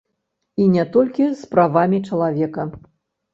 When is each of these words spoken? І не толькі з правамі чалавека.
І 0.63 0.65
не 0.75 0.85
толькі 0.95 1.27
з 1.41 1.49
правамі 1.51 2.01
чалавека. 2.09 2.67